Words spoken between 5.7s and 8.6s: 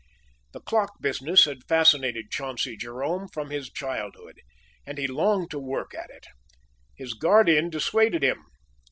at it. His guardian dissuaded him.